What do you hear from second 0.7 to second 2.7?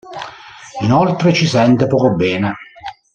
Inoltre ci sente poco bene.